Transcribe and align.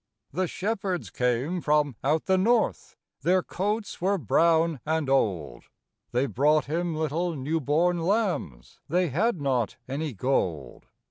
The 0.33 0.47
shepherds 0.47 1.11
came 1.11 1.61
from 1.61 1.95
out 2.03 2.25
the 2.25 2.35
north, 2.35 2.97
Their 3.21 3.43
coats 3.43 4.01
were 4.01 4.17
brown 4.17 4.79
and 4.83 5.07
old, 5.07 5.65
They 6.11 6.25
brought 6.25 6.65
Him 6.65 6.95
little 6.95 7.35
new 7.35 7.59
born 7.61 7.99
lambs 7.99 8.79
They 8.89 9.09
had 9.09 9.39
not 9.39 9.77
any 9.87 10.13
gold. 10.13 10.87